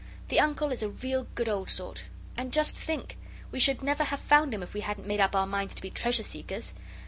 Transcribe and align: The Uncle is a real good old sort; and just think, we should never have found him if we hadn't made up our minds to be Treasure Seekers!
The 0.29 0.39
Uncle 0.39 0.71
is 0.71 0.81
a 0.81 0.89
real 0.89 1.27
good 1.35 1.47
old 1.47 1.69
sort; 1.69 2.05
and 2.35 2.51
just 2.51 2.75
think, 2.75 3.19
we 3.51 3.59
should 3.59 3.83
never 3.83 4.05
have 4.05 4.19
found 4.19 4.51
him 4.51 4.63
if 4.63 4.73
we 4.73 4.81
hadn't 4.81 5.05
made 5.05 5.19
up 5.19 5.35
our 5.35 5.45
minds 5.45 5.75
to 5.75 5.81
be 5.83 5.91
Treasure 5.91 6.23
Seekers! 6.23 6.73